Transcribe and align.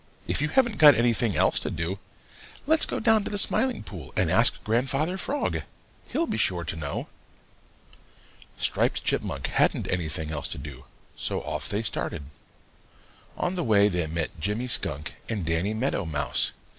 "If 0.27 0.41
you 0.41 0.47
haven't 0.49 0.79
got 0.79 0.95
anything 0.95 1.35
else 1.37 1.59
to 1.59 1.69
do, 1.69 1.99
let's 2.65 2.87
go 2.87 2.99
down 2.99 3.23
to 3.23 3.29
the 3.29 3.37
Smiling 3.37 3.83
Pool 3.83 4.11
and 4.17 4.31
ask 4.31 4.63
Grandfather 4.63 5.15
Frog; 5.15 5.59
he'll 6.07 6.25
be 6.25 6.39
sure 6.39 6.63
to 6.63 6.75
know." 6.75 7.07
Striped 8.57 9.03
Chipmunk 9.03 9.45
hadn't 9.45 9.91
anything 9.91 10.31
else 10.31 10.47
to 10.47 10.57
do, 10.57 10.85
so 11.15 11.41
off 11.41 11.69
they 11.69 11.83
started. 11.83 12.23
On 13.37 13.53
the 13.53 13.63
way 13.63 13.87
they 13.89 14.07
met 14.07 14.39
Jimmy 14.39 14.65
Skunk 14.65 15.13
and 15.29 15.45
Danny 15.45 15.75
Meadow 15.75 16.03
Mouse. 16.05 16.51